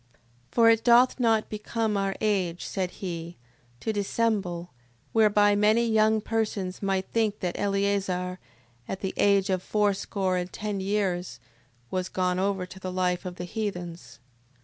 6:24. 0.49 0.53
For 0.53 0.69
it 0.71 0.83
doth 0.83 1.19
not 1.19 1.47
become 1.47 1.95
our 1.95 2.15
age, 2.21 2.65
said 2.65 2.89
he, 2.89 3.37
to 3.81 3.93
dissemble: 3.93 4.71
whereby 5.13 5.55
many 5.55 5.87
young 5.87 6.21
persons 6.21 6.81
might 6.81 7.05
think 7.13 7.39
that 7.41 7.55
Eleazar, 7.55 8.39
at 8.87 9.01
the 9.01 9.13
age 9.15 9.51
of 9.51 9.61
fourscore 9.61 10.37
and 10.37 10.51
ten 10.51 10.79
years, 10.79 11.39
was 11.91 12.09
gone 12.09 12.39
over 12.39 12.65
to 12.65 12.79
the 12.79 12.91
life 12.91 13.25
of 13.25 13.35
the 13.35 13.45
heathens: 13.45 14.17
6:25. 14.57 14.57